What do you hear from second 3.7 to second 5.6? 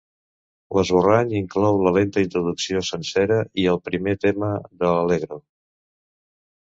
el primer tema de l'Allegro.